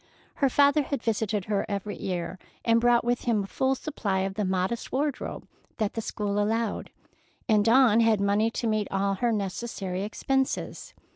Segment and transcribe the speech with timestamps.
[0.37, 4.33] Her father had visited her every year and brought with him a full supply of
[4.33, 6.89] the modest wardrobe that the school allowed,
[7.47, 10.95] and Dawn had money to meet all her necessary expenses.